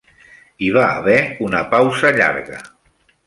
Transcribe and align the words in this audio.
Hi 0.61 0.69
va 0.77 0.85
haver 0.93 1.17
una 1.49 1.61
pausa 1.75 2.13
llarga. 2.17 2.63